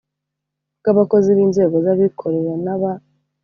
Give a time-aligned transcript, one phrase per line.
[0.79, 2.91] bw abakozi b inzego z abikorera n aba